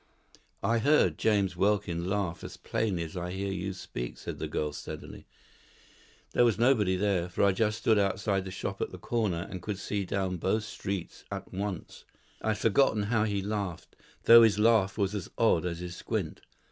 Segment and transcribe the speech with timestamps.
[0.63, 4.73] "I heard James Welkin laugh as plainly as I hear you speak," said the girl,
[4.73, 5.27] steadily.
[6.31, 9.61] "There was nobody there, for I stood just outside the shop at the corner, and
[9.61, 12.03] could see down both streets at once.
[12.41, 16.41] I had forgotten how he laughed, though his laugh was as odd as his squint.